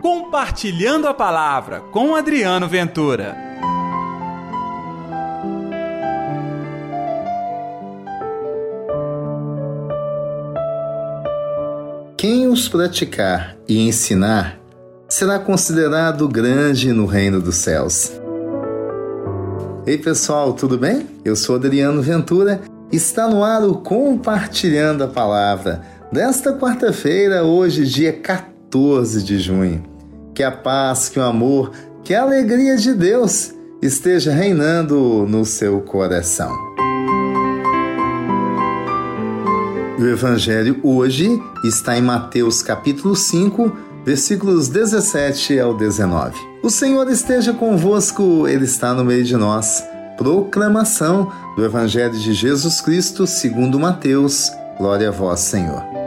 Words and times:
Compartilhando 0.00 1.08
a 1.08 1.14
Palavra 1.14 1.80
com 1.90 2.14
Adriano 2.14 2.68
Ventura. 2.68 3.36
Quem 12.16 12.46
os 12.46 12.68
praticar 12.68 13.56
e 13.68 13.88
ensinar 13.88 14.58
será 15.08 15.38
considerado 15.38 16.28
grande 16.28 16.92
no 16.92 17.04
reino 17.04 17.40
dos 17.40 17.56
céus. 17.56 18.12
Ei 19.84 19.98
pessoal, 19.98 20.52
tudo 20.52 20.78
bem? 20.78 21.08
Eu 21.24 21.34
sou 21.34 21.56
Adriano 21.56 22.00
Ventura. 22.02 22.60
Está 22.92 23.28
no 23.28 23.42
ar 23.42 23.64
o 23.64 23.78
Compartilhando 23.78 25.02
a 25.02 25.08
Palavra 25.08 25.82
desta 26.12 26.52
quarta-feira, 26.52 27.42
hoje, 27.42 27.84
dia 27.84 28.12
14 28.12 28.57
de 29.24 29.38
junho. 29.38 29.82
Que 30.34 30.42
a 30.42 30.52
paz, 30.52 31.08
que 31.08 31.18
o 31.18 31.22
amor, 31.22 31.72
que 32.04 32.14
a 32.14 32.22
alegria 32.22 32.76
de 32.76 32.94
Deus 32.94 33.52
esteja 33.80 34.32
reinando 34.32 35.26
no 35.28 35.44
seu 35.44 35.80
coração. 35.80 36.52
O 39.98 40.06
Evangelho 40.06 40.78
hoje 40.82 41.28
está 41.64 41.98
em 41.98 42.02
Mateus 42.02 42.62
capítulo 42.62 43.16
5, 43.16 43.72
versículos 44.04 44.68
17 44.68 45.58
ao 45.58 45.76
19. 45.76 46.36
O 46.62 46.70
Senhor 46.70 47.10
esteja 47.10 47.52
convosco, 47.52 48.46
Ele 48.46 48.64
está 48.64 48.94
no 48.94 49.04
meio 49.04 49.24
de 49.24 49.36
nós. 49.36 49.82
Proclamação 50.16 51.32
do 51.56 51.64
Evangelho 51.64 52.14
de 52.18 52.32
Jesus 52.32 52.80
Cristo 52.80 53.26
segundo 53.26 53.78
Mateus. 53.78 54.52
Glória 54.76 55.08
a 55.08 55.12
vós, 55.12 55.40
Senhor. 55.40 55.97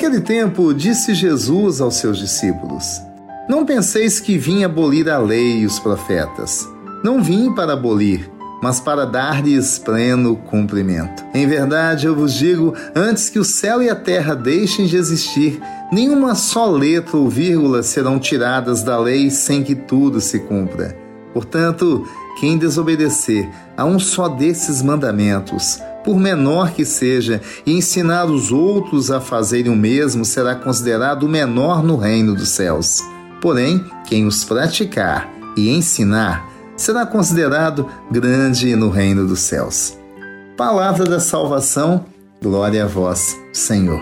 Naquele 0.00 0.22
tempo, 0.22 0.72
disse 0.72 1.12
Jesus 1.12 1.78
aos 1.78 1.96
seus 1.96 2.16
discípulos: 2.16 3.02
Não 3.46 3.66
penseis 3.66 4.18
que 4.18 4.38
vim 4.38 4.64
abolir 4.64 5.10
a 5.10 5.18
lei 5.18 5.58
e 5.58 5.66
os 5.66 5.78
profetas. 5.78 6.66
Não 7.04 7.22
vim 7.22 7.54
para 7.54 7.74
abolir, 7.74 8.30
mas 8.62 8.80
para 8.80 9.04
dar-lhes 9.04 9.78
pleno 9.78 10.36
cumprimento. 10.36 11.22
Em 11.34 11.46
verdade, 11.46 12.06
eu 12.06 12.16
vos 12.16 12.32
digo: 12.32 12.72
antes 12.96 13.28
que 13.28 13.38
o 13.38 13.44
céu 13.44 13.82
e 13.82 13.90
a 13.90 13.94
terra 13.94 14.34
deixem 14.34 14.86
de 14.86 14.96
existir, 14.96 15.60
nenhuma 15.92 16.34
só 16.34 16.64
letra 16.70 17.18
ou 17.18 17.28
vírgula 17.28 17.82
serão 17.82 18.18
tiradas 18.18 18.82
da 18.82 18.98
lei 18.98 19.28
sem 19.28 19.62
que 19.62 19.74
tudo 19.74 20.18
se 20.18 20.38
cumpra. 20.38 20.96
Portanto, 21.34 22.08
quem 22.40 22.56
desobedecer 22.56 23.46
a 23.76 23.84
um 23.84 23.98
só 23.98 24.28
desses 24.28 24.80
mandamentos, 24.80 25.78
por 26.04 26.18
menor 26.18 26.72
que 26.72 26.84
seja, 26.84 27.40
e 27.64 27.72
ensinar 27.72 28.24
os 28.26 28.50
outros 28.50 29.10
a 29.10 29.20
fazerem 29.20 29.72
o 29.72 29.76
mesmo, 29.76 30.24
será 30.24 30.54
considerado 30.54 31.28
menor 31.28 31.82
no 31.82 31.96
reino 31.96 32.34
dos 32.34 32.48
céus. 32.48 33.00
Porém, 33.40 33.84
quem 34.06 34.26
os 34.26 34.44
praticar 34.44 35.30
e 35.56 35.70
ensinar, 35.70 36.48
será 36.76 37.04
considerado 37.04 37.86
grande 38.10 38.74
no 38.76 38.88
reino 38.88 39.26
dos 39.26 39.40
céus. 39.40 39.98
Palavra 40.56 41.04
da 41.04 41.20
salvação, 41.20 42.04
glória 42.42 42.84
a 42.84 42.86
vós, 42.86 43.36
Senhor. 43.52 44.00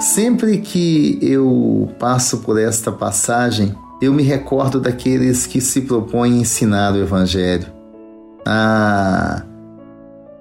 Sempre 0.00 0.58
que 0.58 1.18
eu 1.20 1.90
passo 1.98 2.38
por 2.38 2.58
esta 2.58 2.90
passagem, 2.90 3.74
eu 4.00 4.12
me 4.14 4.22
recordo 4.22 4.80
daqueles 4.80 5.46
que 5.46 5.60
se 5.60 5.82
propõem 5.82 6.40
ensinar 6.40 6.94
o 6.94 7.02
Evangelho, 7.02 7.66
a 8.46 9.42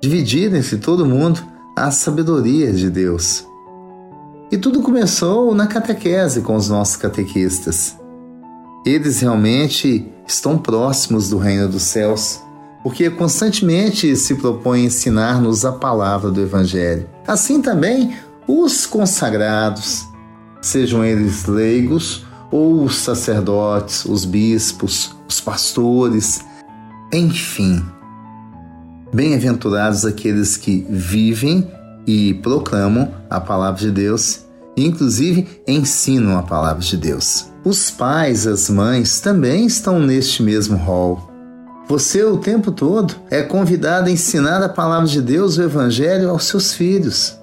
dividir 0.01 0.53
entre 0.53 0.77
todo 0.77 1.05
mundo 1.05 1.41
a 1.75 1.91
sabedoria 1.91 2.71
de 2.71 2.89
Deus. 2.89 3.45
E 4.51 4.57
tudo 4.57 4.81
começou 4.81 5.53
na 5.53 5.67
catequese 5.67 6.41
com 6.41 6.55
os 6.55 6.69
nossos 6.69 6.95
catequistas. 6.95 7.95
Eles 8.85 9.19
realmente 9.19 10.11
estão 10.27 10.57
próximos 10.57 11.29
do 11.29 11.37
reino 11.37 11.67
dos 11.67 11.83
céus, 11.83 12.41
porque 12.81 13.09
constantemente 13.09 14.15
se 14.15 14.35
propõem 14.35 14.85
ensinar-nos 14.85 15.65
a 15.65 15.71
palavra 15.71 16.31
do 16.31 16.41
Evangelho. 16.41 17.07
Assim 17.27 17.61
também 17.61 18.15
os 18.47 18.85
consagrados, 18.85 20.05
sejam 20.61 21.03
eles 21.03 21.45
leigos 21.45 22.25
ou 22.51 22.83
os 22.83 22.95
sacerdotes, 22.95 24.05
os 24.05 24.25
bispos, 24.25 25.15
os 25.27 25.39
pastores, 25.39 26.43
enfim. 27.13 27.85
Bem-aventurados 29.13 30.05
aqueles 30.05 30.55
que 30.55 30.85
vivem 30.89 31.69
e 32.05 32.35
proclamam 32.35 33.11
a 33.29 33.39
palavra 33.39 33.79
de 33.79 33.91
Deus 33.91 34.49
inclusive, 34.85 35.47
ensinam 35.67 36.37
a 36.37 36.43
palavra 36.43 36.81
de 36.81 36.97
Deus. 36.97 37.47
Os 37.63 37.91
pais, 37.91 38.47
as 38.47 38.69
mães 38.69 39.19
também 39.19 39.65
estão 39.65 39.99
neste 39.99 40.41
mesmo 40.41 40.77
rol. 40.77 41.29
Você, 41.87 42.23
o 42.23 42.37
tempo 42.37 42.71
todo, 42.71 43.15
é 43.29 43.41
convidado 43.41 44.09
a 44.09 44.11
ensinar 44.11 44.61
a 44.61 44.69
palavra 44.69 45.07
de 45.07 45.21
Deus, 45.21 45.57
o 45.57 45.63
Evangelho, 45.63 46.29
aos 46.29 46.45
seus 46.45 46.73
filhos. 46.73 47.37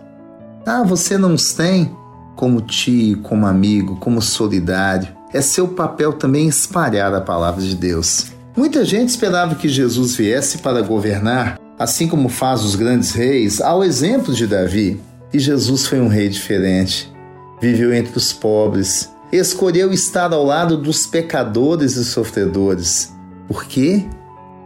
Ah, 0.64 0.82
você 0.82 1.18
não 1.18 1.34
os 1.34 1.52
tem 1.52 1.94
como 2.36 2.60
tio, 2.60 3.18
como 3.22 3.46
amigo, 3.46 3.96
como 3.96 4.22
solidário. 4.22 5.08
É 5.32 5.40
seu 5.40 5.68
papel 5.68 6.12
também 6.12 6.46
espalhar 6.46 7.12
a 7.14 7.20
palavra 7.20 7.60
de 7.60 7.74
Deus. 7.74 8.35
Muita 8.56 8.86
gente 8.86 9.10
esperava 9.10 9.54
que 9.54 9.68
Jesus 9.68 10.16
viesse 10.16 10.58
para 10.58 10.80
governar, 10.80 11.60
assim 11.78 12.08
como 12.08 12.30
faz 12.30 12.62
os 12.62 12.74
grandes 12.74 13.12
reis, 13.12 13.60
ao 13.60 13.84
exemplo 13.84 14.32
de 14.32 14.46
Davi. 14.46 14.98
E 15.30 15.38
Jesus 15.38 15.86
foi 15.86 16.00
um 16.00 16.08
rei 16.08 16.30
diferente. 16.30 17.12
Viveu 17.60 17.92
entre 17.92 18.16
os 18.16 18.32
pobres, 18.32 19.10
escolheu 19.30 19.92
estar 19.92 20.32
ao 20.32 20.42
lado 20.42 20.78
dos 20.78 21.06
pecadores 21.06 21.96
e 21.96 22.04
sofredores, 22.04 23.12
porque 23.46 24.02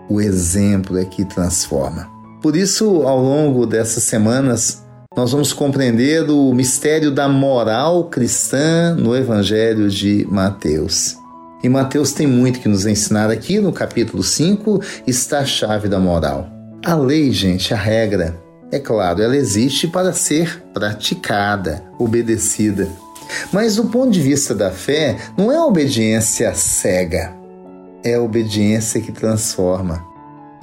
o 0.08 0.20
exemplo 0.20 0.96
é 0.96 1.04
que 1.04 1.24
transforma. 1.24 2.08
Por 2.40 2.54
isso, 2.54 3.02
ao 3.02 3.20
longo 3.20 3.66
dessas 3.66 4.04
semanas, 4.04 4.84
nós 5.16 5.32
vamos 5.32 5.52
compreender 5.52 6.30
o 6.30 6.54
mistério 6.54 7.10
da 7.10 7.28
moral 7.28 8.04
cristã 8.04 8.94
no 8.94 9.16
Evangelho 9.16 9.88
de 9.90 10.24
Mateus. 10.30 11.19
E 11.62 11.68
Mateus 11.68 12.12
tem 12.12 12.26
muito 12.26 12.60
que 12.60 12.68
nos 12.68 12.86
ensinar 12.86 13.30
aqui 13.30 13.60
no 13.60 13.72
capítulo 13.72 14.22
5, 14.22 14.80
está 15.06 15.40
a 15.40 15.44
chave 15.44 15.88
da 15.88 15.98
moral. 15.98 16.48
A 16.84 16.94
lei, 16.94 17.30
gente, 17.32 17.74
a 17.74 17.76
regra, 17.76 18.40
é 18.72 18.78
claro, 18.78 19.20
ela 19.20 19.36
existe 19.36 19.86
para 19.86 20.12
ser 20.12 20.62
praticada, 20.72 21.84
obedecida. 21.98 22.88
Mas 23.52 23.76
do 23.76 23.84
ponto 23.86 24.10
de 24.10 24.20
vista 24.20 24.54
da 24.54 24.70
fé, 24.70 25.16
não 25.36 25.52
é 25.52 25.56
a 25.56 25.66
obediência 25.66 26.54
cega, 26.54 27.34
é 28.02 28.14
a 28.14 28.22
obediência 28.22 29.00
que 29.00 29.12
transforma. 29.12 30.08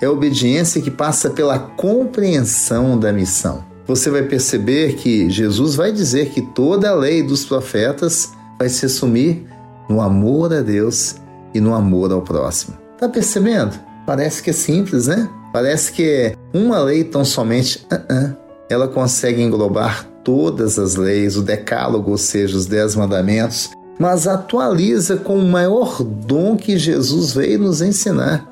É 0.02 0.06
a 0.06 0.12
obediência 0.12 0.82
que 0.82 0.92
passa 0.92 1.30
pela 1.30 1.58
compreensão 1.58 3.00
da 3.00 3.12
missão. 3.12 3.66
Você 3.88 4.10
vai 4.10 4.24
perceber 4.24 4.96
que 4.96 5.30
Jesus 5.30 5.76
vai 5.76 5.92
dizer 5.92 6.30
que 6.30 6.42
toda 6.42 6.90
a 6.90 6.96
lei 6.96 7.24
dos 7.24 7.46
profetas 7.46 8.32
vai 8.60 8.70
se 8.70 8.86
assumir 8.86 9.48
no 9.90 10.02
amor 10.02 10.54
a 10.54 10.62
Deus 10.62 11.16
e 11.54 11.60
no 11.60 11.74
amor 11.74 12.12
ao 12.12 12.22
próximo. 12.22 12.78
Tá 12.98 13.08
percebendo? 13.08 13.80
Parece 14.06 14.42
que 14.42 14.50
é 14.50 14.54
simples, 14.54 15.08
né? 15.08 15.30
Parece 15.54 15.92
que 15.92 16.36
uma 16.54 16.80
lei 16.80 17.04
tão 17.04 17.26
somente. 17.26 17.86
Uh 17.92 18.14
-uh. 18.14 18.36
Ela 18.70 18.88
consegue 18.88 19.42
englobar 19.42 20.06
todas 20.24 20.78
as 20.78 20.96
leis, 20.96 21.38
o 21.38 21.42
decálogo, 21.42 22.12
ou 22.12 22.18
seja, 22.18 22.58
os 22.58 22.66
dez 22.66 22.96
mandamentos, 22.96 23.70
mas 23.98 24.28
atualiza 24.28 25.16
com 25.16 25.38
o 25.38 25.48
maior 25.48 26.04
dom 26.04 26.58
que 26.58 26.78
Jesus 26.78 27.34
veio 27.34 27.60
nos 27.60 27.82
ensinar, 27.82 28.46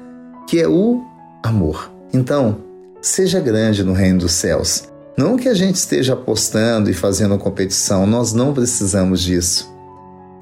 que 0.47 0.59
é 0.59 0.67
o 0.67 1.03
amor. 1.43 1.91
Então, 2.13 2.57
seja 3.01 3.41
grande 3.41 3.83
no 3.83 3.91
reino 3.91 4.19
dos 4.19 4.31
céus. 4.31 4.85
Não 5.17 5.37
que 5.37 5.49
a 5.49 5.53
gente 5.53 5.75
esteja 5.75 6.13
apostando 6.13 6.89
e 6.89 6.93
fazendo 6.93 7.37
competição, 7.37 8.07
nós 8.07 8.33
não 8.33 8.53
precisamos 8.53 9.21
disso. 9.21 9.74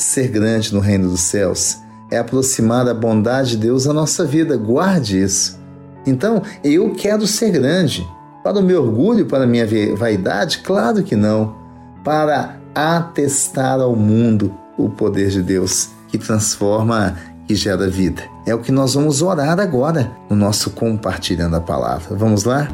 Ser 0.04 0.28
grande 0.28 0.74
no 0.74 0.82
reino 0.82 1.10
dos 1.10 1.22
céus 1.22 1.78
é 2.12 2.18
aproximar 2.18 2.86
a 2.90 2.94
bondade 2.94 3.52
de 3.52 3.58
Deus 3.58 3.88
à 3.88 3.94
nossa 3.94 4.26
vida, 4.26 4.58
guarde 4.58 5.24
isso. 5.24 5.58
Então, 6.06 6.42
eu 6.62 6.92
quero 6.92 7.26
ser 7.26 7.52
grande, 7.52 8.06
para 8.44 8.60
o 8.60 8.62
meu 8.62 8.84
orgulho, 8.84 9.26
para 9.26 9.46
a 9.46 9.48
minha 9.48 9.66
vaidade? 9.96 10.60
Claro 10.60 11.04
que 11.04 11.16
não. 11.16 11.56
Para 12.04 12.58
atestar 12.76 13.80
ao 13.80 13.96
mundo 13.96 14.54
o 14.78 14.90
poder 14.90 15.30
de 15.30 15.42
Deus 15.42 15.90
que 16.10 16.18
transforma 16.18 17.16
e 17.48 17.56
gera 17.56 17.90
vida. 17.90 18.24
É 18.46 18.54
o 18.54 18.60
que 18.60 18.74
nós 18.74 18.96
vamos 18.96 19.22
orar 19.22 19.58
agora 19.58 20.12
no 20.30 20.36
nosso 20.36 20.70
compartilhando 20.72 21.56
a 21.56 21.62
palavra. 21.62 22.14
Vamos 22.18 22.44
lá? 22.44 22.68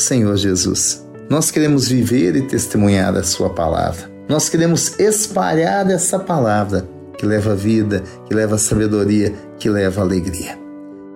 Senhor 0.00 0.36
Jesus. 0.36 1.06
Nós 1.28 1.50
queremos 1.50 1.88
viver 1.88 2.34
e 2.34 2.42
testemunhar 2.42 3.14
a 3.16 3.22
Sua 3.22 3.50
palavra. 3.50 4.10
Nós 4.28 4.48
queremos 4.48 4.98
espalhar 4.98 5.88
essa 5.90 6.18
palavra 6.18 6.88
que 7.18 7.26
leva 7.26 7.54
vida, 7.54 8.02
que 8.26 8.34
leva 8.34 8.58
sabedoria, 8.58 9.32
que 9.58 9.68
leva 9.68 10.00
alegria. 10.00 10.58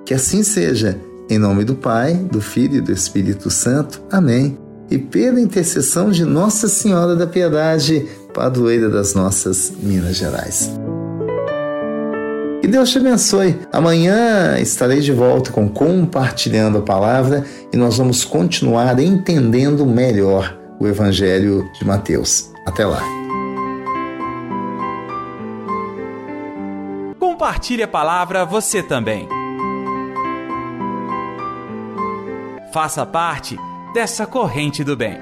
Que 0.04 0.14
assim 0.14 0.42
seja, 0.42 0.98
em 1.30 1.38
nome 1.38 1.64
do 1.64 1.74
Pai, 1.74 2.14
do 2.14 2.40
Filho 2.40 2.76
e 2.76 2.80
do 2.80 2.92
Espírito 2.92 3.50
Santo. 3.50 4.02
Amém. 4.10 4.58
E 4.90 4.98
pela 4.98 5.40
intercessão 5.40 6.10
de 6.10 6.24
Nossa 6.24 6.68
Senhora 6.68 7.16
da 7.16 7.26
Piedade, 7.26 8.06
padroeira 8.34 8.90
das 8.90 9.14
nossas 9.14 9.72
Minas 9.82 10.16
Gerais. 10.16 10.70
Que 12.64 12.68
Deus 12.68 12.90
te 12.92 12.96
abençoe. 12.96 13.60
Amanhã 13.70 14.58
estarei 14.58 15.00
de 15.00 15.12
volta 15.12 15.52
com 15.52 15.68
Compartilhando 15.68 16.78
a 16.78 16.80
Palavra 16.80 17.44
e 17.70 17.76
nós 17.76 17.98
vamos 17.98 18.24
continuar 18.24 18.98
entendendo 18.98 19.84
melhor 19.84 20.56
o 20.80 20.86
Evangelho 20.86 21.70
de 21.74 21.84
Mateus. 21.84 22.50
Até 22.66 22.86
lá. 22.86 23.02
Compartilhe 27.20 27.82
a 27.82 27.88
palavra 27.88 28.46
você 28.46 28.82
também. 28.82 29.28
Faça 32.72 33.04
parte 33.04 33.58
dessa 33.92 34.24
corrente 34.24 34.82
do 34.82 34.96
bem. 34.96 35.18